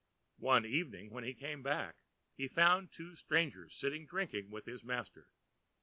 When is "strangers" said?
3.15-3.75